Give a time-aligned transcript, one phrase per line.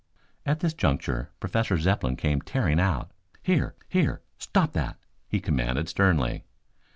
[0.47, 3.11] At this juncture Professor Zepplin came tearing out.
[3.43, 4.23] "Here, here!
[4.39, 6.43] Stop that!" he commanded sternly.